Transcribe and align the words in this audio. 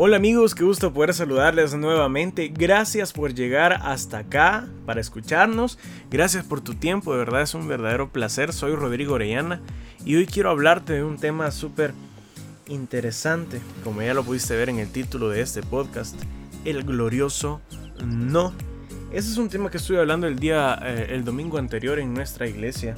Hola 0.00 0.16
amigos, 0.16 0.54
qué 0.54 0.62
gusto 0.62 0.94
poder 0.94 1.12
saludarles 1.12 1.74
nuevamente. 1.74 2.52
Gracias 2.56 3.12
por 3.12 3.34
llegar 3.34 3.80
hasta 3.82 4.18
acá 4.18 4.68
para 4.86 5.00
escucharnos. 5.00 5.76
Gracias 6.08 6.44
por 6.44 6.60
tu 6.60 6.76
tiempo, 6.76 7.10
de 7.10 7.18
verdad 7.18 7.42
es 7.42 7.52
un 7.54 7.66
verdadero 7.66 8.08
placer. 8.12 8.52
Soy 8.52 8.76
Rodrigo 8.76 9.14
Orellana 9.14 9.60
y 10.04 10.14
hoy 10.14 10.26
quiero 10.28 10.50
hablarte 10.50 10.92
de 10.92 11.02
un 11.02 11.18
tema 11.18 11.50
súper 11.50 11.94
interesante, 12.68 13.60
como 13.82 14.00
ya 14.00 14.14
lo 14.14 14.22
pudiste 14.22 14.54
ver 14.54 14.68
en 14.68 14.78
el 14.78 14.88
título 14.88 15.30
de 15.30 15.40
este 15.40 15.64
podcast, 15.64 16.14
el 16.64 16.84
glorioso 16.84 17.60
no. 18.06 18.52
Ese 19.10 19.32
es 19.32 19.36
un 19.36 19.48
tema 19.48 19.68
que 19.68 19.78
estuve 19.78 19.98
hablando 19.98 20.28
el 20.28 20.38
día, 20.38 20.78
eh, 20.80 21.08
el 21.10 21.24
domingo 21.24 21.58
anterior 21.58 21.98
en 21.98 22.14
nuestra 22.14 22.46
iglesia. 22.46 22.94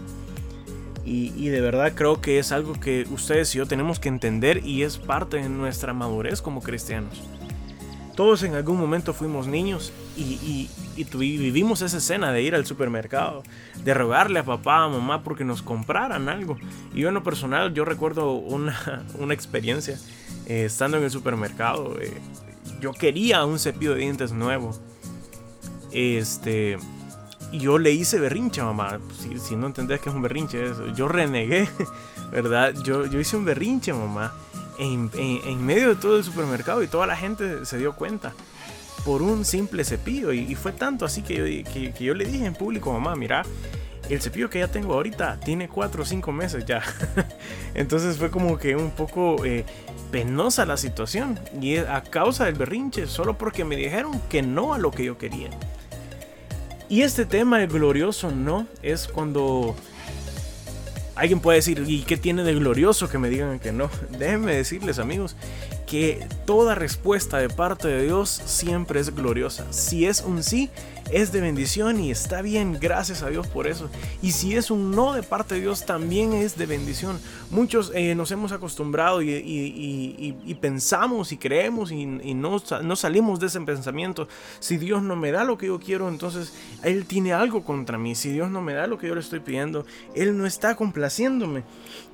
Y, 1.05 1.48
de 1.48 1.61
verdad 1.61 1.93
creo 1.95 2.21
que 2.21 2.39
es 2.39 2.53
algo 2.53 2.75
que 2.75 3.07
ustedes 3.11 3.55
y 3.55 3.59
yo 3.59 3.67
tenemos 3.67 3.99
que 3.99 4.09
entender 4.09 4.64
y 4.64 4.82
es 4.82 4.99
parte 4.99 5.39
de 5.39 5.49
nuestra 5.49 5.93
madurez 5.93 6.43
como 6.43 6.63
cristianos. 6.63 7.22
Todos 8.14 8.43
en 8.43 8.54
algún 8.54 8.79
momento 8.79 9.14
fuimos 9.14 9.46
niños 9.46 9.93
y, 10.17 10.68
vivimos 11.14 11.81
esa 11.81 11.96
escena 11.96 12.32
de 12.32 12.43
ir 12.43 12.55
al 12.55 12.67
supermercado, 12.67 13.43
de 13.82 13.94
rogarle 13.94 14.41
a 14.41 14.44
papá, 14.44 14.85
a 14.85 14.89
mamá 14.89 15.22
porque 15.22 15.44
nos 15.44 15.63
compraran 15.63 16.29
algo. 16.29 16.58
Y 16.93 17.00
yo 17.00 17.08
en 17.08 17.14
lo 17.14 17.22
personal, 17.22 17.72
yo 17.72 17.86
recuerdo 17.86 18.32
una, 18.32 18.77
experiencia 19.30 19.99
eh, 20.46 20.67
estando 20.67 20.99
en 20.99 21.05
el 21.05 21.11
supermercado. 21.11 21.99
Eh, 22.00 22.13
yo 22.80 22.93
quería 22.93 23.44
un 23.44 23.58
cepillo 23.58 23.94
de 23.94 24.00
dientes 24.00 24.32
nuevo. 24.32 24.79
Este, 25.93 26.77
yo 27.59 27.79
le 27.79 27.90
hice 27.90 28.18
berrinche, 28.18 28.63
mamá. 28.63 29.00
Si, 29.18 29.39
si 29.39 29.57
no 29.57 29.67
entendés 29.67 30.00
que 30.00 30.08
es 30.08 30.14
un 30.14 30.22
berrinche, 30.22 30.71
eso. 30.71 30.86
yo 30.89 31.08
renegué, 31.08 31.68
¿verdad? 32.33 32.75
Yo, 32.84 33.06
yo 33.06 33.19
hice 33.20 33.36
un 33.36 33.45
berrinche, 33.45 33.92
mamá. 33.92 34.33
En, 34.78 35.11
en, 35.14 35.67
medio 35.67 35.91
de 35.91 35.97
todo 35.97 36.17
el 36.17 36.25
supermercado 36.25 36.83
y 36.83 36.86
toda 36.86 37.06
la 37.06 37.14
gente 37.14 37.66
se 37.66 37.77
dio 37.77 37.94
cuenta 37.94 38.33
por 39.05 39.20
un 39.20 39.44
simple 39.44 39.84
cepillo. 39.84 40.33
Y, 40.33 40.55
fue 40.55 40.72
tanto 40.72 41.05
así 41.05 41.22
que 41.22 41.62
yo, 41.62 41.70
que, 41.70 41.92
yo 42.02 42.14
le 42.14 42.24
dije 42.24 42.47
en 42.47 42.55
público, 42.55 42.91
mamá, 42.91 43.14
mira, 43.14 43.44
el 44.08 44.22
cepillo 44.22 44.48
que 44.48 44.61
ya 44.61 44.69
tengo 44.69 44.94
ahorita 44.94 45.39
tiene 45.41 45.69
4 45.69 46.02
o 46.02 46.06
5 46.06 46.33
meses 46.33 46.64
ya. 46.64 46.83
Entonces 47.74 48.17
fue 48.17 48.30
como 48.30 48.58
que 48.58 48.74
un 48.74 48.91
poco 48.91 49.44
eh, 49.44 49.67
penosa 50.11 50.64
la 50.64 50.78
situación. 50.78 51.39
Y 51.61 51.77
a 51.77 52.02
causa 52.02 52.46
del 52.46 52.55
berrinche, 52.55 53.06
solo 53.06 53.36
porque 53.36 53.64
me 53.64 53.77
dijeron 53.77 54.20
que 54.30 54.41
no 54.41 54.72
a 54.72 54.78
lo 54.78 54.91
que 54.91 55.05
yo 55.05 55.19
quería. 55.19 55.50
Y 56.91 57.02
este 57.02 57.24
tema, 57.24 57.62
el 57.62 57.69
glorioso 57.69 58.33
no, 58.33 58.66
es 58.83 59.06
cuando 59.06 59.77
alguien 61.14 61.38
puede 61.38 61.58
decir, 61.58 61.84
¿y 61.86 62.02
qué 62.02 62.16
tiene 62.16 62.42
de 62.42 62.52
glorioso 62.52 63.08
que 63.08 63.16
me 63.16 63.30
digan 63.30 63.60
que 63.60 63.70
no? 63.70 63.88
Déjenme 64.19 64.56
decirles 64.56 64.98
amigos 64.98 65.36
que 65.86 66.27
toda 66.46 66.74
respuesta 66.74 67.38
de 67.38 67.48
parte 67.48 67.86
de 67.86 68.02
Dios 68.02 68.28
siempre 68.28 68.98
es 68.98 69.14
gloriosa. 69.14 69.72
Si 69.72 70.05
es 70.05 70.22
un 70.22 70.42
sí, 70.42 70.68
es 71.12 71.33
de 71.33 71.41
bendición 71.41 72.00
y 72.00 72.11
está 72.11 72.42
bien, 72.42 72.78
gracias 72.80 73.22
a 73.22 73.28
Dios 73.28 73.47
por 73.47 73.66
eso. 73.66 73.91
Y 74.22 74.33
si 74.33 74.56
es 74.56 74.70
un 74.70 74.91
no 74.91 75.12
de 75.12 75.22
parte 75.22 75.55
de 75.55 75.62
Dios, 75.62 75.84
también 75.86 76.33
es 76.33 76.56
de 76.56 76.67
bendición. 76.67 77.19
Muchos 77.50 77.92
eh, 77.94 78.14
nos 78.14 78.30
hemos 78.30 78.52
acostumbrado 78.52 79.22
y, 79.22 80.56
pensamos 80.61 81.33
y 81.33 81.36
creemos 81.36 81.91
y, 81.91 82.06
no, 82.06 82.62
no, 82.83 82.97
salimos 82.97 83.41
de 83.41 83.47
ese 83.47 83.61
pensamiento. 83.61 84.28
Si 84.58 84.77
Dios 84.77 85.02
no 85.02 85.17
me 85.17 85.33
da 85.33 85.44
lo 85.44 85.58
que 85.58 85.67
yo 85.67 85.80
quiero, 85.80 86.08
entonces 86.08 86.52
Él 86.83 87.06
tiene 87.06 87.33
algo 87.33 87.64
contra 87.64 87.98
mí. 87.98 88.14
Si 88.14 88.30
Dios 88.30 88.50
no 88.50 88.62
me 88.62 88.74
da 88.74 88.86
lo 88.86 88.98
que 88.98 89.08
yo 89.08 89.14
le 89.14 89.20
estoy 89.20 89.41
pidiendo, 89.41 89.86
Él 90.14 90.36
no 90.36 90.47
está 90.47 90.77
complaciéndome. 90.77 91.62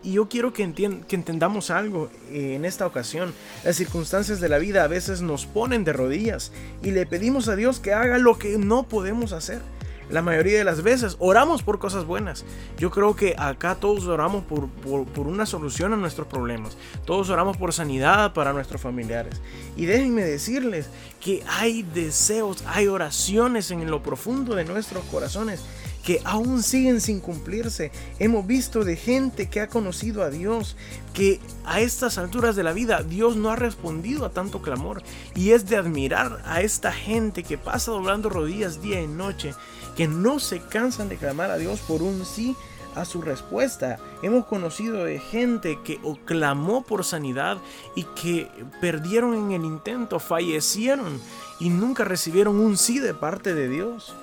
Y 0.03 0.13
yo 0.13 0.29
quiero 0.29 0.53
que, 0.53 0.73
que 0.73 1.17
entendamos 1.17 1.71
algo 1.71 2.11
eh, 2.31 2.55
en 2.55 2.65
esta 2.65 2.87
ocasión. 2.87 3.35
Las 3.65 3.77
circunstancias 3.77 4.41
de 4.41 4.49
la 4.49 4.59
vida 4.59 4.85
a 4.85 4.89
veces 4.89 5.21
nos 5.21 5.47
ponen 5.47 5.85
de 5.85 5.93
rodillas 5.93 6.53
y 6.83 6.93
le 6.93 7.07
pedimos 7.07 7.49
a 7.49 7.57
Dios 7.57 7.81
que 7.81 7.93
haga 7.93 8.19
lo 8.19 8.39
que 8.39 8.57
no 8.59 8.86
podemos 8.89 9.33
hacer. 9.33 9.63
La 10.09 10.23
mayoría 10.23 10.59
de 10.59 10.65
las 10.65 10.83
veces 10.85 11.17
oramos 11.19 11.65
por 11.65 11.81
cosas 11.81 12.05
buenas. 12.05 12.45
Yo 12.79 12.93
creo 12.93 13.17
que 13.17 13.35
acá 13.37 13.75
todos 13.75 14.07
oramos 14.07 14.45
por, 14.45 14.69
por, 14.69 15.27
una 15.27 15.47
solución 15.47 15.93
a 15.93 15.97
nuestros 15.97 16.29
problemas. 16.29 16.77
Todos 17.05 17.29
oramos 17.29 17.57
por 17.57 17.73
sanidad 17.73 18.33
para 18.33 18.53
nuestros 18.53 18.81
familiares. 18.81 19.41
Y 19.77 19.87
déjenme 19.87 20.23
decirles 20.23 20.89
que 21.21 21.43
hay 21.49 21.83
deseos, 21.83 22.63
hay 22.69 22.87
oraciones 22.87 23.73
en 23.73 23.91
lo 23.91 24.01
profundo 24.05 24.55
de 24.55 24.65
nuestros 24.65 25.05
corazones 25.07 25.65
que 26.07 26.23
aún 26.25 26.63
siguen 26.63 27.01
sin 27.01 27.19
cumplirse. 27.19 27.91
Hemos 28.21 28.47
visto 28.47 28.85
de 28.85 28.95
gente 28.95 29.49
que 29.49 29.61
ha 29.61 29.67
conocido 29.67 30.23
a 30.23 30.31
Dios, 30.31 30.77
que 31.13 31.41
a 31.65 31.81
estas 31.81 32.17
alturas 32.17 32.55
de 32.55 32.63
la 32.63 32.73
vida 32.73 33.03
Dios 33.03 33.35
no 33.35 33.51
ha 33.51 33.57
respondido 33.57 34.25
a 34.25 34.31
tanto 34.31 34.63
clamor. 34.63 35.03
Y 35.35 35.51
es 35.51 35.69
de 35.69 35.77
admirar 35.77 36.45
a 36.47 36.61
esta 36.61 36.93
gente 36.93 37.43
que 37.43 37.59
pasa 37.59 37.91
doblando 37.91 38.29
rodillas 38.29 38.81
día 38.81 39.03
y 39.03 39.09
noche, 39.09 39.53
que 39.97 40.07
no 40.07 40.39
se 40.39 40.61
cansan 40.61 41.09
de 41.09 41.17
clamar 41.17 41.51
a 41.51 41.59
Dios 41.59 41.81
por 41.81 42.03
un 42.03 42.25
sí 42.25 42.55
a 42.95 43.05
su 43.05 43.21
respuesta. 43.21 43.99
Hemos 44.23 44.47
conocido 44.47 45.03
de 45.03 45.19
gente 45.19 45.81
que 45.83 45.99
clamó 46.25 46.85
por 46.85 47.05
sanidad 47.05 47.59
y 47.97 48.05
que 48.05 48.49
perdieron 48.81 49.35
en 49.35 49.51
el 49.51 49.65
intento, 49.65 50.21
fallecieron 50.21 51.21
y 51.59 51.69
nunca 51.69 52.05
recibieron 52.05 52.61
un 52.61 52.77
sí 52.77 53.01
de 53.01 53.13
parte 53.13 53.55
de 53.55 53.69
Dios. 53.69 54.15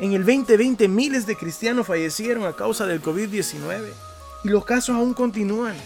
En 0.00 0.12
el 0.12 0.24
2020 0.24 0.88
miles 0.88 1.24
de 1.24 1.36
cristianos 1.36 1.86
fallecieron 1.86 2.46
a 2.46 2.56
causa 2.56 2.84
del 2.84 3.00
COVID-19 3.00 3.92
y 4.42 4.48
los 4.48 4.64
casos 4.64 4.96
aún 4.96 5.14
continúan. 5.14 5.76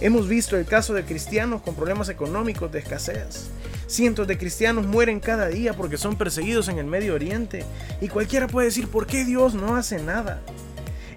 Hemos 0.00 0.26
visto 0.26 0.56
el 0.56 0.64
caso 0.64 0.94
de 0.94 1.04
cristianos 1.04 1.60
con 1.60 1.74
problemas 1.74 2.08
económicos 2.08 2.72
de 2.72 2.78
escasez. 2.78 3.50
Cientos 3.86 4.26
de 4.26 4.38
cristianos 4.38 4.86
mueren 4.86 5.20
cada 5.20 5.48
día 5.48 5.74
porque 5.74 5.98
son 5.98 6.16
perseguidos 6.16 6.68
en 6.68 6.78
el 6.78 6.86
Medio 6.86 7.14
Oriente 7.14 7.66
y 8.00 8.08
cualquiera 8.08 8.46
puede 8.46 8.68
decir 8.68 8.88
por 8.88 9.06
qué 9.06 9.26
Dios 9.26 9.52
no 9.52 9.76
hace 9.76 10.02
nada. 10.02 10.40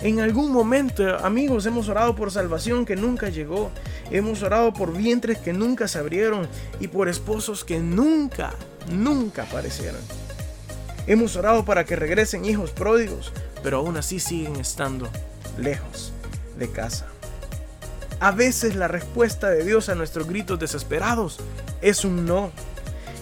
En 0.02 0.20
algún 0.20 0.52
momento, 0.52 1.18
amigos, 1.26 1.66
hemos 1.66 1.88
orado 1.88 2.14
por 2.14 2.30
salvación 2.30 2.86
que 2.86 2.98
nunca 2.98 3.30
llegó. 3.30 3.72
Hemos 4.12 4.44
orado 4.44 4.74
por 4.74 4.96
vientres 4.96 5.38
que 5.38 5.54
nunca 5.54 5.88
se 5.88 5.98
abrieron 5.98 6.46
y 6.82 6.90
por 6.90 7.08
esposos 7.08 7.64
que 7.64 7.80
nunca, 7.80 8.54
nunca 8.92 9.44
aparecieron. 9.44 10.02
Hemos 11.08 11.38
orado 11.38 11.64
para 11.64 11.86
que 11.86 11.96
regresen 11.96 12.44
hijos 12.44 12.72
pródigos, 12.72 13.32
pero 13.64 13.78
aún 13.78 13.96
así 13.96 14.20
siguen 14.20 14.58
estando 14.58 15.10
lejos 15.58 16.12
de 16.60 16.70
casa. 16.70 17.08
A 18.20 18.32
veces 18.32 18.76
la 18.76 18.90
respuesta 18.90 19.50
de 19.50 19.64
Dios 19.64 19.88
a 19.88 19.96
nuestros 19.96 20.28
gritos 20.28 20.60
desesperados 20.60 21.40
es 21.82 22.04
un 22.04 22.26
no. 22.26 22.52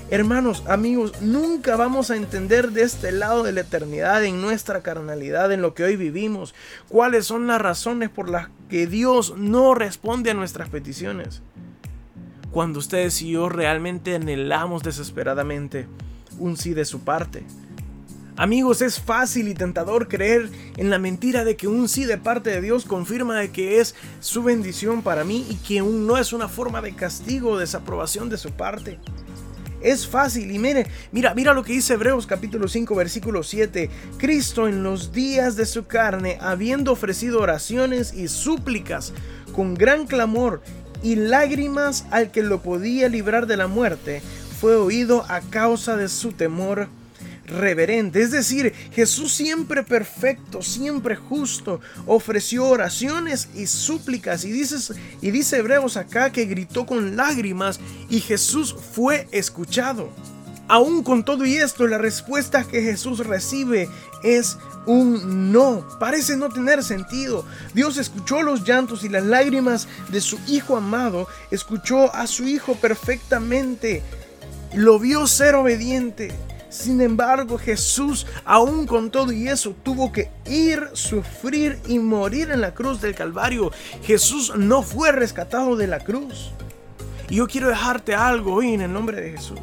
Hermanos, 0.09 0.63
amigos, 0.67 1.21
nunca 1.21 1.75
vamos 1.75 2.09
a 2.09 2.15
entender 2.15 2.71
de 2.71 2.81
este 2.81 3.11
lado 3.11 3.43
de 3.43 3.51
la 3.51 3.61
eternidad, 3.61 4.23
en 4.23 4.41
nuestra 4.41 4.81
carnalidad, 4.81 5.51
en 5.51 5.61
lo 5.61 5.75
que 5.75 5.83
hoy 5.83 5.95
vivimos, 5.95 6.55
cuáles 6.89 7.25
son 7.25 7.45
las 7.45 7.61
razones 7.61 8.09
por 8.09 8.29
las 8.29 8.49
que 8.67 8.87
Dios 8.87 9.35
no 9.37 9.75
responde 9.75 10.31
a 10.31 10.35
nuestras 10.35 10.69
peticiones. 10.69 11.43
Cuando 12.49 12.79
ustedes 12.79 13.21
y 13.21 13.31
yo 13.31 13.49
realmente 13.49 14.15
anhelamos 14.15 14.81
desesperadamente 14.81 15.87
un 16.39 16.55
sí 16.57 16.73
de 16.73 16.85
su 16.85 17.01
parte, 17.01 17.43
Amigos, 18.37 18.81
es 18.81 18.99
fácil 18.99 19.47
y 19.47 19.53
tentador 19.53 20.09
creer 20.09 20.49
en 20.75 20.89
la 20.89 20.99
mentira 20.99 21.45
de 21.45 21.55
que 21.55 21.69
un 21.69 21.87
sí 21.87 22.03
de 22.03 22.17
parte 22.17 22.49
de 22.49 22.59
Dios 22.59 22.83
confirma 22.83 23.39
de 23.39 23.49
que 23.49 23.79
es 23.79 23.95
su 24.19 24.43
bendición 24.43 25.03
para 25.03 25.23
mí 25.23 25.47
y 25.49 25.55
que 25.55 25.81
un 25.81 26.05
no 26.05 26.17
es 26.17 26.33
una 26.33 26.49
forma 26.49 26.81
de 26.81 26.93
castigo 26.93 27.51
o 27.51 27.57
desaprobación 27.57 28.27
de 28.27 28.37
su 28.37 28.51
parte. 28.51 28.99
Es 29.79 30.05
fácil 30.05 30.51
y 30.51 30.59
mire, 30.59 30.85
mira, 31.13 31.33
mira 31.33 31.53
lo 31.53 31.63
que 31.63 31.71
dice 31.71 31.93
Hebreos 31.93 32.27
capítulo 32.27 32.67
5 32.67 32.93
versículo 32.93 33.41
7. 33.41 33.89
Cristo 34.17 34.67
en 34.67 34.83
los 34.83 35.13
días 35.13 35.55
de 35.55 35.65
su 35.65 35.85
carne, 35.85 36.37
habiendo 36.41 36.91
ofrecido 36.91 37.39
oraciones 37.39 38.13
y 38.13 38.27
súplicas 38.27 39.13
con 39.53 39.75
gran 39.75 40.07
clamor 40.07 40.61
y 41.01 41.15
lágrimas 41.15 42.05
al 42.11 42.31
que 42.31 42.43
lo 42.43 42.61
podía 42.61 43.07
librar 43.07 43.47
de 43.47 43.55
la 43.55 43.67
muerte, 43.67 44.21
fue 44.59 44.75
oído 44.75 45.23
a 45.29 45.39
causa 45.39 45.95
de 45.95 46.09
su 46.09 46.33
temor 46.33 46.89
reverente. 47.47 48.21
Es 48.21 48.31
decir, 48.31 48.73
Jesús 48.91 49.33
siempre 49.33 49.83
perfecto, 49.83 50.61
siempre 50.61 51.15
justo, 51.15 51.79
ofreció 52.05 52.65
oraciones 52.65 53.49
y 53.55 53.67
súplicas. 53.67 54.45
Y, 54.45 54.51
dices, 54.51 54.93
y 55.21 55.31
dice 55.31 55.57
Hebreos 55.57 55.97
acá 55.97 56.31
que 56.31 56.45
gritó 56.45 56.85
con 56.85 57.15
lágrimas 57.15 57.79
y 58.09 58.19
Jesús 58.19 58.75
fue 58.93 59.27
escuchado. 59.31 60.09
Aún 60.67 61.03
con 61.03 61.23
todo 61.23 61.45
y 61.45 61.57
esto, 61.57 61.85
la 61.87 61.99
respuesta 61.99 62.63
que 62.63 62.81
Jesús 62.81 63.19
recibe 63.19 63.87
es 64.23 64.57
un 64.87 65.51
no. 65.51 65.87
Parece 65.99 66.37
no 66.37 66.49
tener 66.49 66.83
sentido. 66.83 67.45
Dios 67.75 67.97
escuchó 67.97 68.41
los 68.41 68.63
llantos 68.63 69.03
y 69.03 69.09
las 69.09 69.23
lágrimas 69.23 69.87
de 70.09 70.21
su 70.21 70.39
Hijo 70.47 70.75
amado, 70.75 71.27
escuchó 71.51 72.13
a 72.15 72.25
su 72.25 72.47
Hijo 72.47 72.75
perfectamente, 72.75 74.01
lo 74.73 74.97
vio 74.97 75.27
ser 75.27 75.53
obediente 75.53 76.33
sin 76.75 77.01
embargo, 77.01 77.57
Jesús, 77.57 78.27
aún 78.43 78.85
con 78.85 79.09
todo 79.09 79.31
y 79.31 79.47
eso, 79.47 79.75
tuvo 79.83 80.11
que 80.11 80.29
ir, 80.45 80.89
sufrir 80.93 81.79
y 81.87 81.99
morir 81.99 82.51
en 82.51 82.61
la 82.61 82.73
cruz 82.73 83.01
del 83.01 83.15
Calvario. 83.15 83.71
Jesús 84.03 84.53
no 84.55 84.83
fue 84.83 85.11
rescatado 85.11 85.75
de 85.75 85.87
la 85.87 85.99
cruz. 85.99 86.51
Y 87.29 87.35
yo 87.35 87.47
quiero 87.47 87.69
dejarte 87.69 88.13
algo 88.13 88.55
hoy 88.55 88.73
en 88.73 88.81
el 88.81 88.93
nombre 88.93 89.19
de 89.19 89.31
Jesús. 89.31 89.59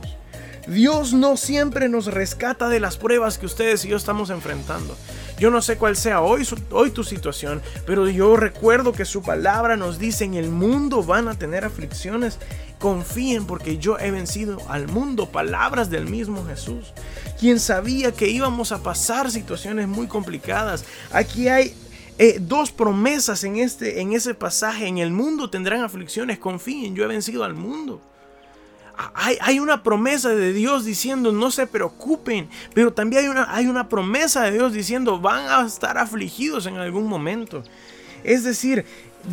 Dios 0.67 1.13
no 1.13 1.37
siempre 1.37 1.89
nos 1.89 2.07
rescata 2.07 2.69
de 2.69 2.81
las 2.81 2.97
pruebas 2.97 3.37
que 3.37 3.47
ustedes 3.47 3.85
y 3.85 3.89
yo 3.89 3.97
estamos 3.97 4.31
enfrentando. 4.31 4.97
Yo 5.39 5.51
no 5.51 5.61
sé 5.61 5.77
cuál 5.77 5.97
sea 5.97 6.21
hoy, 6.21 6.45
tu 6.95 7.03
situación, 7.03 7.63
pero 7.85 8.09
yo 8.09 8.37
recuerdo 8.37 8.93
que 8.93 9.05
su 9.05 9.23
palabra 9.23 9.77
nos 9.77 9.99
dice 9.99 10.25
en 10.25 10.35
el 10.35 10.51
mundo 10.51 11.03
van 11.03 11.27
a 11.27 11.35
tener 11.35 11.65
aflicciones. 11.65 12.39
Confíen 12.83 13.47
porque 13.47 13.79
yo 13.79 13.97
he 14.01 14.11
vencido 14.11 14.59
al 14.69 14.89
mundo. 14.89 15.27
Palabras 15.27 15.89
del 15.89 16.09
mismo 16.09 16.45
Jesús, 16.45 16.93
quien 17.39 17.61
sabía 17.61 18.11
que 18.11 18.29
íbamos 18.29 18.73
a 18.73 18.83
pasar 18.83 19.31
situaciones 19.31 19.87
muy 19.87 20.09
complicadas. 20.09 20.85
Aquí 21.13 21.47
hay 21.47 21.77
eh, 22.19 22.39
dos 22.41 22.73
promesas 22.73 23.45
en, 23.45 23.59
este, 23.59 24.01
en 24.01 24.15
ese 24.15 24.35
pasaje. 24.35 24.89
En 24.89 24.99
el 24.99 25.13
mundo 25.13 25.49
tendrán 25.49 25.83
aflicciones. 25.83 26.41
Confíen, 26.41 26.97
yo 26.97 27.05
he 27.05 27.07
vencido 27.07 27.45
al 27.45 27.55
mundo. 27.55 28.03
Hay, 29.15 29.61
una 29.61 29.85
promesa 29.85 30.31
de 30.31 30.53
Dios 30.53 30.85
diciendo 30.85 31.31
no 31.31 31.53
se 31.53 31.69
preocupen, 31.69 32.49
pero 32.75 32.93
también 32.93 33.23
hay 33.23 33.29
una, 33.29 33.47
hay 33.55 33.67
una 33.69 33.89
promesa 33.89 34.43
de 34.43 34.51
Dios 34.51 34.73
diciendo 34.73 35.21
van 35.21 35.47
a 35.49 35.65
estar 35.65 35.99
afligidos 35.99 36.67
en 36.67 36.79
algún 36.79 37.07
momento. 37.07 37.63
Es 38.25 38.45
decir, 38.45 38.85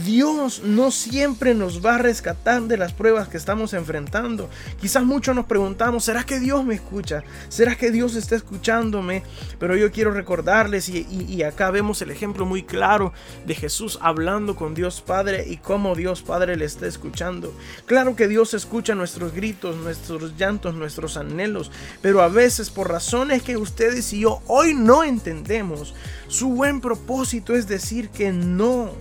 Dios 0.06 0.62
no 0.64 0.92
siempre 0.92 1.56
nos 1.56 1.84
va 1.84 1.96
a 1.96 1.98
rescatar 1.98 2.62
de 2.64 2.78
las 2.78 2.94
pruebas 2.94 3.28
que 3.28 3.38
estamos 3.38 3.74
enfrentando. 3.74 4.50
Quizás 4.80 5.04
muchos 5.04 5.36
nos 5.36 5.46
preguntamos, 5.46 6.04
¿será 6.04 6.24
que 6.24 6.40
Dios 6.40 6.64
me 6.64 6.76
escucha? 6.76 7.24
¿Será 7.50 7.76
que 7.76 7.92
Dios 7.92 8.16
está 8.16 8.36
escuchándome? 8.36 9.24
Pero 9.60 9.76
yo 9.76 9.92
quiero 9.92 10.12
recordarles 10.12 10.90
y, 10.90 11.44
acá 11.44 11.72
vemos 11.72 12.02
el 12.02 12.12
ejemplo 12.12 12.46
muy 12.46 12.64
claro 12.64 13.14
de 13.46 13.56
Jesús 13.56 13.98
hablando 14.02 14.56
con 14.56 14.76
Dios 14.76 15.02
Padre 15.02 15.46
y 15.48 15.58
cómo 15.58 15.96
Dios 15.96 16.22
Padre 16.22 16.56
le 16.56 16.66
está 16.66 16.86
escuchando. 16.86 17.54
Claro 17.86 18.16
que 18.16 18.28
Dios 18.28 18.54
escucha 18.54 18.94
nuestros 18.94 19.34
gritos, 19.34 19.76
nuestros 19.78 20.38
llantos, 20.38 20.76
nuestros 20.76 21.18
anhelos, 21.18 21.72
pero 22.02 22.22
a 22.22 22.28
veces 22.28 22.70
por 22.70 22.90
razones 22.90 23.42
que 23.42 23.58
ustedes 23.58 24.14
y 24.14 24.22
yo 24.22 24.42
hoy 24.48 24.74
no 24.74 25.04
entendemos, 25.04 25.96
su 26.28 26.50
buen 26.50 26.82
propósito 26.82 27.56
es 27.56 27.68
decir 27.68 28.10
que 28.10 28.32
no 28.32 28.92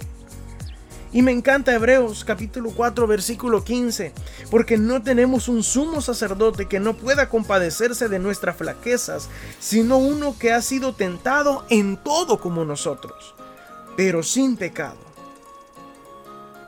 y 1.13 1.23
me 1.23 1.33
encanta 1.33 1.75
Hebreos 1.75 2.25
capítulo 2.25 2.71
4 2.71 3.07
versículo 3.07 3.65
15, 3.65 4.13
porque 4.51 4.77
no 4.77 5.03
tenemos 5.03 5.49
un 5.49 5.63
sumo 5.63 6.01
sacerdote 6.01 6.67
que 6.67 6.81
no 6.81 6.95
pueda 6.95 7.29
compadecerse 7.29 8.09
de 8.09 8.19
nuestras 8.19 8.57
flaquezas, 8.57 9.29
sino 9.59 9.97
uno 9.99 10.37
que 10.39 10.53
ha 10.53 10.61
sido 10.61 10.95
tentado 10.95 11.65
en 11.71 11.97
todo 11.97 12.41
como 12.41 12.65
nosotros, 12.65 13.35
pero 13.97 14.23
sin 14.23 14.57
pecado. 14.57 14.99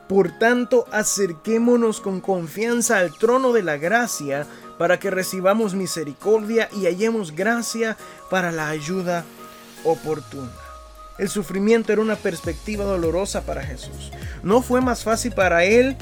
Por 0.08 0.38
tanto, 0.38 0.86
acerquémonos 0.90 2.00
con 2.00 2.20
confianza 2.20 2.98
al 2.98 3.16
trono 3.16 3.52
de 3.52 3.62
la 3.62 3.76
gracia 3.76 4.46
para 4.78 4.98
que 4.98 5.10
recibamos 5.10 5.74
misericordia 5.74 6.68
y 6.72 6.86
hallemos 6.86 7.32
gracia 7.32 7.96
para 8.28 8.50
la 8.50 8.68
ayuda 8.68 9.24
oportuna. 9.84 10.69
El 11.18 11.28
sufrimiento 11.28 11.92
era 11.92 12.02
una 12.02 12.16
perspectiva 12.16 12.84
dolorosa 12.84 13.42
para 13.42 13.62
Jesús. 13.62 14.10
No 14.42 14.62
fue 14.62 14.80
más 14.80 15.04
fácil 15.04 15.32
para 15.32 15.64
él 15.64 15.96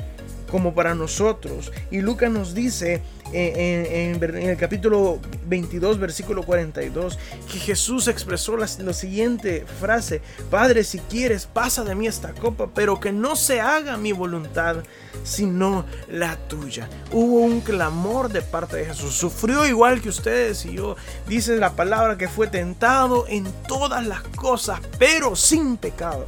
como 0.50 0.74
para 0.74 0.94
nosotros. 0.94 1.72
Y 1.90 2.00
Lucas 2.00 2.30
nos 2.30 2.54
dice 2.54 3.02
en, 3.32 4.22
el 4.22 4.56
capítulo 4.56 5.18
22, 5.46 5.98
versículo 5.98 6.42
42, 6.42 7.18
que 7.50 7.58
Jesús 7.58 8.08
expresó 8.08 8.56
la, 8.56 8.68
la, 8.78 8.92
siguiente 8.92 9.64
frase, 9.80 10.20
Padre, 10.50 10.84
si 10.84 10.98
quieres, 10.98 11.46
pasa 11.46 11.84
de 11.84 11.94
mí 11.94 12.06
esta 12.06 12.32
copa, 12.32 12.68
pero 12.74 13.00
que 13.00 13.12
no 13.12 13.36
se 13.36 13.60
haga 13.60 13.96
mi 13.96 14.12
voluntad, 14.12 14.76
sino 15.24 15.84
la 16.08 16.36
tuya. 16.48 16.88
Hubo 17.12 17.40
un 17.40 17.60
clamor 17.60 18.30
de 18.30 18.42
parte 18.42 18.78
de 18.78 18.86
Jesús, 18.86 19.14
sufrió 19.14 19.66
igual 19.66 20.00
que 20.00 20.08
ustedes 20.08 20.64
y 20.64 20.74
yo. 20.74 20.96
Dice 21.26 21.56
la 21.56 21.74
palabra 21.74 22.16
que 22.16 22.28
fue 22.28 22.46
tentado 22.46 23.26
en 23.28 23.46
todas 23.66 24.06
las 24.06 24.22
cosas, 24.22 24.80
pero 24.98 25.36
sin 25.36 25.76
pecado. 25.76 26.26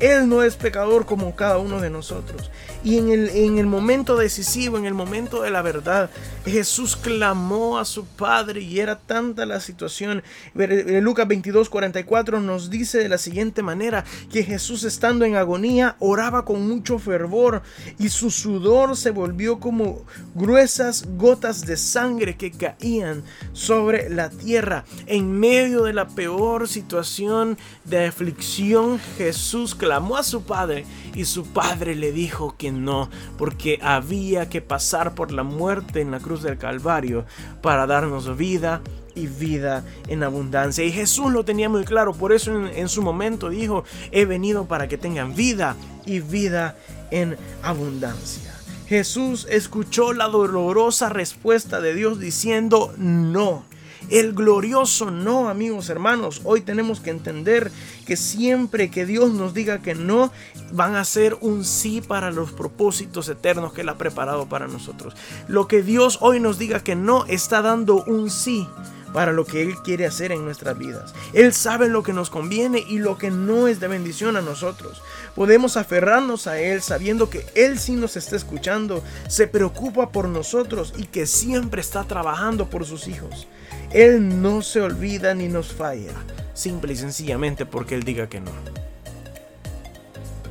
Él 0.00 0.28
no 0.28 0.44
es 0.44 0.54
pecador 0.54 1.06
como 1.06 1.34
cada 1.34 1.58
uno 1.58 1.80
de 1.80 1.90
nosotros. 1.90 2.50
Y 2.84 2.98
en 2.98 3.10
el, 3.10 3.28
en 3.30 3.58
el 3.58 3.66
momento 3.66 4.16
decisivo, 4.16 4.78
en 4.78 4.84
el 4.84 4.94
momento 4.94 5.42
de 5.42 5.50
la 5.50 5.60
verdad, 5.60 6.08
Jesús 6.44 6.96
clamó 6.96 7.78
a 7.78 7.84
su 7.84 8.04
Padre 8.06 8.60
y 8.60 8.78
era 8.78 8.96
tanta 8.96 9.44
la 9.44 9.58
situación. 9.58 10.22
Lucas 10.54 11.26
22, 11.26 11.68
44 11.68 12.40
nos 12.40 12.70
dice 12.70 12.98
de 12.98 13.08
la 13.08 13.18
siguiente 13.18 13.62
manera 13.62 14.04
que 14.30 14.44
Jesús 14.44 14.84
estando 14.84 15.24
en 15.24 15.34
agonía 15.34 15.96
oraba 15.98 16.44
con 16.44 16.68
mucho 16.68 17.00
fervor 17.00 17.62
y 17.98 18.08
su 18.08 18.30
sudor 18.30 18.96
se 18.96 19.10
volvió 19.10 19.58
como 19.58 20.04
gruesas 20.34 21.04
gotas 21.16 21.66
de 21.66 21.76
sangre 21.76 22.36
que 22.36 22.52
caían 22.52 23.24
sobre 23.52 24.08
la 24.10 24.30
tierra. 24.30 24.84
En 25.06 25.32
medio 25.32 25.82
de 25.82 25.92
la 25.92 26.06
peor 26.06 26.68
situación 26.68 27.58
de 27.84 28.06
aflicción, 28.06 29.00
Jesús 29.16 29.74
clamó 29.74 29.87
a 29.92 30.22
su 30.22 30.42
Padre 30.42 30.84
y 31.14 31.24
su 31.24 31.44
Padre 31.46 31.94
le 31.94 32.12
dijo 32.12 32.56
que 32.56 32.72
no, 32.72 33.10
porque 33.36 33.78
había 33.82 34.48
que 34.48 34.60
pasar 34.60 35.14
por 35.14 35.32
la 35.32 35.42
muerte 35.42 36.00
en 36.00 36.10
la 36.10 36.20
cruz 36.20 36.42
del 36.42 36.58
Calvario 36.58 37.24
para 37.62 37.86
darnos 37.86 38.36
vida 38.36 38.80
y 39.14 39.26
vida 39.26 39.84
en 40.06 40.22
abundancia. 40.22 40.84
Y 40.84 40.92
Jesús 40.92 41.32
lo 41.32 41.44
tenía 41.44 41.68
muy 41.68 41.84
claro, 41.84 42.12
por 42.12 42.32
eso 42.32 42.54
en, 42.54 42.66
en, 42.66 42.88
su 42.88 43.02
momento 43.02 43.48
dijo, 43.48 43.84
he 44.12 44.24
venido 44.24 44.66
para 44.66 44.88
que 44.88 44.98
tengan 44.98 45.34
vida 45.34 45.76
y 46.06 46.20
vida 46.20 46.76
en 47.10 47.36
abundancia. 47.62 48.54
Jesús 48.88 49.46
escuchó 49.50 50.14
la 50.14 50.28
dolorosa 50.28 51.10
respuesta 51.10 51.80
de 51.80 51.94
Dios 51.94 52.18
diciendo 52.18 52.94
no. 52.96 53.67
El 54.10 54.32
glorioso 54.32 55.10
no, 55.10 55.50
amigos 55.50 55.90
hermanos. 55.90 56.40
Hoy 56.44 56.62
tenemos 56.62 57.00
que 57.00 57.10
entender 57.10 57.70
que 58.06 58.16
siempre 58.16 58.90
que 58.90 59.04
Dios 59.04 59.32
nos 59.32 59.52
diga 59.52 59.80
que 59.80 59.94
no, 59.94 60.32
van 60.72 60.96
a 60.96 61.04
ser 61.04 61.36
un 61.42 61.62
sí 61.64 62.00
para 62.00 62.30
los 62.30 62.52
propósitos 62.52 63.28
eternos 63.28 63.74
que 63.74 63.82
Él 63.82 63.88
ha 63.90 63.98
preparado 63.98 64.48
para 64.48 64.66
nosotros. 64.66 65.14
Lo 65.46 65.68
que 65.68 65.82
Dios 65.82 66.18
hoy 66.22 66.40
nos 66.40 66.58
diga 66.58 66.80
que 66.80 66.96
no, 66.96 67.26
está 67.26 67.60
dando 67.60 68.02
un 68.04 68.30
sí 68.30 68.66
para 69.12 69.32
lo 69.32 69.44
que 69.44 69.60
Él 69.60 69.74
quiere 69.84 70.06
hacer 70.06 70.32
en 70.32 70.44
nuestras 70.44 70.78
vidas. 70.78 71.12
Él 71.34 71.52
sabe 71.52 71.88
lo 71.88 72.02
que 72.02 72.14
nos 72.14 72.30
conviene 72.30 72.78
y 72.78 72.98
lo 72.98 73.18
que 73.18 73.30
no 73.30 73.68
es 73.68 73.78
de 73.78 73.88
bendición 73.88 74.36
a 74.36 74.42
nosotros. 74.42 75.02
Podemos 75.34 75.76
aferrarnos 75.76 76.46
a 76.46 76.58
Él 76.58 76.80
sabiendo 76.80 77.28
que 77.28 77.44
Él 77.54 77.78
sí 77.78 77.92
nos 77.92 78.16
está 78.16 78.36
escuchando, 78.36 79.02
se 79.28 79.46
preocupa 79.46 80.10
por 80.10 80.28
nosotros 80.28 80.94
y 80.96 81.04
que 81.04 81.26
siempre 81.26 81.82
está 81.82 82.04
trabajando 82.04 82.70
por 82.70 82.86
sus 82.86 83.06
hijos. 83.06 83.46
Él 83.92 84.42
no 84.42 84.60
se 84.60 84.82
olvida 84.82 85.34
ni 85.34 85.48
nos 85.48 85.72
falla, 85.72 86.12
simple 86.52 86.92
y 86.92 86.96
sencillamente 86.96 87.64
porque 87.64 87.94
Él 87.94 88.02
diga 88.02 88.28
que 88.28 88.38
no. 88.38 88.50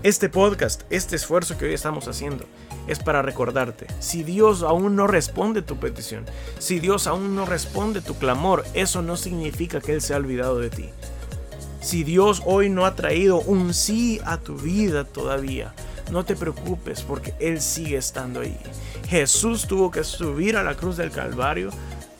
Este 0.02 0.28
podcast, 0.28 0.82
este 0.90 1.16
esfuerzo 1.16 1.56
que 1.56 1.66
hoy 1.66 1.74
estamos 1.76 2.08
haciendo, 2.08 2.46
es 2.88 2.98
para 2.98 3.22
recordarte, 3.22 3.86
si 4.00 4.24
Dios 4.24 4.64
aún 4.64 4.96
no 4.96 5.06
responde 5.06 5.62
tu 5.62 5.78
petición, 5.78 6.26
si 6.58 6.80
Dios 6.80 7.06
aún 7.06 7.36
no 7.36 7.46
responde 7.46 8.02
tu 8.02 8.16
clamor, 8.16 8.66
eso 8.74 9.04
no 9.04 9.16
significa 9.16 9.82
que 9.82 9.94
Él 9.94 10.02
se 10.02 10.16
ha 10.16 10.18
olvidado 10.18 10.58
de 10.58 10.72
ti. 10.72 10.90
Si 11.80 12.04
Dios 12.04 12.42
hoy 12.44 12.70
no 12.70 12.88
ha 12.88 12.96
traído 12.96 13.40
un 13.42 13.76
sí 13.76 14.20
a 14.26 14.38
tu 14.38 14.56
vida 14.56 15.04
todavía, 15.04 15.76
no 16.12 16.26
te 16.26 16.36
preocupes 16.36 17.04
porque 17.04 17.36
Él 17.40 17.62
sigue 17.62 17.98
estando 17.98 18.40
ahí. 18.42 18.58
Jesús 19.08 19.68
tuvo 19.68 19.92
que 19.92 20.04
subir 20.04 20.58
a 20.58 20.64
la 20.64 20.76
cruz 20.76 20.98
del 20.98 21.12
Calvario 21.12 21.70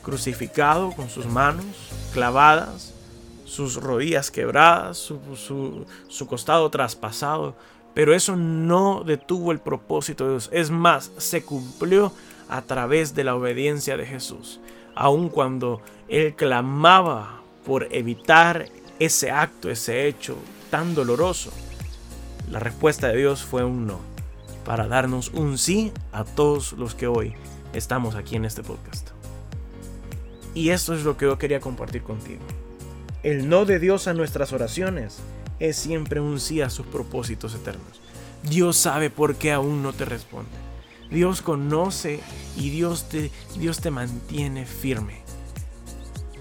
crucificado 0.08 0.92
con 0.92 1.10
sus 1.10 1.26
manos 1.26 1.66
clavadas, 2.14 2.94
sus 3.44 3.76
rodillas 3.76 4.30
quebradas, 4.30 4.96
su, 4.96 6.26
costado 6.26 6.70
traspasado. 6.70 7.54
Pero 7.92 8.14
eso 8.14 8.34
no 8.34 9.04
detuvo 9.04 9.52
el 9.52 9.58
propósito 9.58 10.24
de 10.24 10.30
Dios. 10.30 10.48
Es 10.50 10.70
más, 10.70 11.10
se 11.18 11.42
cumplió 11.42 12.10
a 12.48 12.62
través 12.62 13.14
de 13.14 13.24
la 13.24 13.34
obediencia 13.34 13.98
de 13.98 14.06
Jesús. 14.06 14.60
Aun 14.94 15.28
cuando 15.28 15.82
Él 16.08 16.34
clamaba 16.34 17.42
por 17.66 17.88
evitar 17.94 18.70
ese 18.98 19.30
acto, 19.30 19.70
ese 19.70 20.08
hecho 20.08 20.38
tan 20.70 20.94
doloroso, 20.94 21.50
la 22.50 22.60
respuesta 22.60 23.08
de 23.08 23.18
Dios 23.18 23.44
fue 23.44 23.62
un 23.62 23.86
no, 23.86 24.00
para 24.64 24.88
darnos 24.88 25.28
un 25.34 25.58
sí 25.58 25.92
a 26.12 26.24
todos 26.24 26.72
los 26.72 26.94
que 26.94 27.08
hoy 27.08 27.34
estamos 27.74 28.14
aquí 28.14 28.36
en 28.36 28.46
este 28.46 28.62
podcast. 28.62 29.17
Y 30.54 30.70
esto 30.70 30.94
es 30.94 31.04
lo 31.04 31.16
que 31.16 31.26
yo 31.26 31.38
quería 31.38 31.60
compartir 31.60 32.02
contigo. 32.02 32.40
El 33.22 33.48
no 33.48 33.64
de 33.64 33.78
Dios 33.78 34.08
a 34.08 34.14
nuestras 34.14 34.52
oraciones 34.52 35.18
es 35.60 35.76
siempre 35.76 36.20
un 36.20 36.40
sí 36.40 36.60
a 36.60 36.70
sus 36.70 36.86
propósitos 36.86 37.54
eternos. 37.54 38.00
Dios 38.42 38.76
sabe 38.76 39.10
por 39.10 39.36
qué 39.36 39.52
aún 39.52 39.82
no 39.82 39.92
te 39.92 40.04
responde. 40.04 40.50
Dios 41.10 41.42
conoce 41.42 42.20
y 42.56 42.70
Dios 42.70 43.08
te, 43.08 43.30
Dios 43.56 43.80
te 43.80 43.90
mantiene 43.90 44.66
firme. 44.66 45.22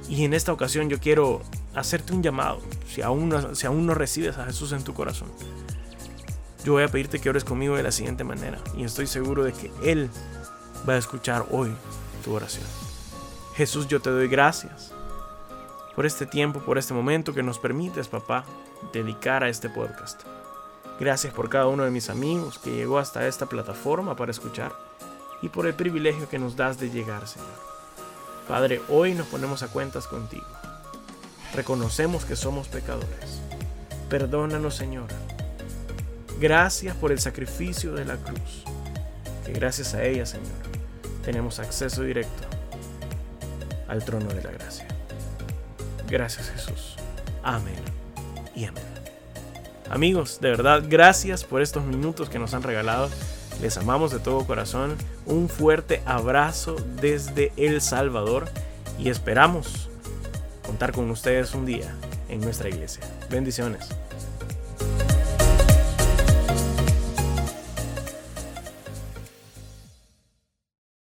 Y 0.10 0.24
en 0.24 0.34
esta 0.34 0.54
ocasión 0.54 0.90
yo 0.90 1.00
quiero 1.00 1.42
hacerte 1.74 2.14
un 2.14 2.24
llamado, 2.24 2.62
si 2.88 3.02
aún, 3.02 3.56
si 3.56 3.66
aún 3.66 3.86
no 3.86 3.94
recibes 3.94 4.38
a 4.38 4.46
Jesús 4.46 4.72
en 4.72 4.84
tu 4.84 4.94
corazón. 4.94 5.30
yo 6.64 6.74
voy 6.74 6.84
a 6.84 6.88
pedirte 6.90 7.20
que 7.20 7.30
ores 7.30 7.44
conmigo 7.44 7.76
de 7.76 7.84
la 7.84 7.92
siguiente 7.92 8.24
manera. 8.24 8.60
Y 8.78 8.84
estoy 8.84 9.08
seguro 9.08 9.44
de 9.44 9.54
que 9.54 9.72
Él 9.84 10.10
va 10.88 10.94
a 10.94 10.98
escuchar 10.98 11.46
hoy 11.52 11.72
tu 12.24 12.34
oración. 12.34 12.87
Jesús, 13.58 13.88
yo 13.88 14.00
te 14.00 14.12
doy 14.12 14.28
gracias 14.28 14.92
por 15.96 16.06
este 16.06 16.28
tiempo, 16.28 16.60
por 16.60 16.78
este 16.78 16.94
momento 16.94 17.34
que 17.34 17.42
nos 17.42 17.58
permites, 17.58 18.08
papá, 18.08 18.46
dedicar 18.94 19.44
a 19.44 19.50
este 19.50 19.68
podcast. 19.68 20.22
Gracias 21.00 21.34
por 21.34 21.50
cada 21.50 21.66
uno 21.66 21.84
de 21.84 21.90
mis 21.90 22.12
amigos 22.12 22.60
que 22.60 22.70
llegó 22.70 23.00
hasta 23.00 23.28
esta 23.28 23.48
plataforma 23.48 24.16
para 24.16 24.30
escuchar 24.30 24.74
y 25.42 25.50
por 25.50 25.66
el 25.66 25.74
privilegio 25.74 26.30
que 26.30 26.38
nos 26.38 26.56
das 26.56 26.80
de 26.80 26.92
llegar, 26.92 27.28
Señor. 27.28 27.50
Padre, 28.48 28.80
hoy 28.90 29.16
nos 29.16 29.26
ponemos 29.26 29.64
a 29.64 29.70
cuentas 29.70 30.06
contigo. 30.06 30.46
Reconocemos 31.56 32.26
que 32.26 32.36
somos 32.36 32.68
pecadores. 32.68 33.42
Perdónanos, 34.08 34.76
Señor. 34.76 35.08
Gracias 36.40 36.96
por 36.96 37.12
el 37.12 37.20
sacrificio 37.20 37.96
de 37.96 38.06
la 38.06 38.18
cruz, 38.18 38.66
que 39.44 39.52
gracias 39.52 39.96
a 39.96 40.04
ella, 40.04 40.28
Señor, 40.28 40.54
tenemos 41.24 41.58
acceso 41.58 42.04
directo 42.04 42.47
al 43.88 44.04
trono 44.04 44.28
de 44.30 44.44
la 44.44 44.52
gracia. 44.52 44.88
Gracias, 46.10 46.50
Jesús. 46.50 46.96
Amén 47.44 47.76
y 48.56 48.66
amén. 48.66 48.84
Amigos, 49.90 50.40
de 50.42 50.50
verdad, 50.50 50.84
gracias 50.88 51.44
por 51.44 51.62
estos 51.62 51.84
minutos 51.84 52.30
que 52.30 52.40
nos 52.40 52.54
han 52.54 52.64
regalado. 52.64 53.10
Les 53.62 53.78
amamos 53.78 54.12
de 54.12 54.20
todo 54.20 54.46
corazón. 54.46 54.96
Un 55.26 55.50
fuerte 55.50 56.02
abrazo 56.06 56.76
desde 57.02 57.52
El 57.58 57.82
Salvador 57.82 58.50
y 59.00 59.10
esperamos 59.10 59.90
contar 60.66 60.92
con 60.92 61.10
ustedes 61.10 61.56
un 61.56 61.66
día 61.66 61.96
en 62.30 62.42
nuestra 62.42 62.70
iglesia. 62.70 63.04
Bendiciones. 63.30 63.90